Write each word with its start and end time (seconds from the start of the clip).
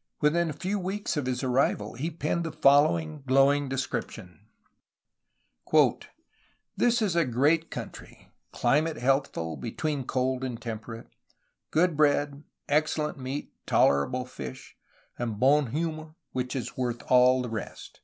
''Within 0.20 0.50
a 0.50 0.54
few 0.54 0.76
weeks 0.76 1.16
of 1.16 1.26
his 1.26 1.44
arrival 1.44 1.94
he 1.94 2.10
penned 2.10 2.42
the 2.42 2.50
following 2.50 3.22
glowing 3.28 3.68
description: 3.68 4.48
"This 6.76 7.00
is 7.00 7.14
a 7.14 7.24
great 7.24 7.70
country; 7.70 8.32
climate 8.50 8.96
healthful, 8.96 9.56
between 9.56 10.04
cold 10.04 10.42
and 10.42 10.60
temperate; 10.60 11.06
good 11.70 11.96
bread, 11.96 12.42
excellent 12.68 13.20
meat, 13.20 13.52
tolerable 13.66 14.24
fish; 14.26 14.76
and 15.16 15.38
bon 15.38 15.70
humeur 15.70 16.16
which 16.32 16.56
is 16.56 16.76
worth 16.76 17.04
all 17.08 17.40
the 17.42 17.48
rest. 17.48 18.00